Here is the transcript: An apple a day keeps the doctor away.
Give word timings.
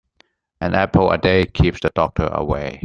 An 0.61 0.73
apple 0.73 1.11
a 1.11 1.19
day 1.19 1.45
keeps 1.45 1.79
the 1.81 1.91
doctor 1.93 2.25
away. 2.25 2.79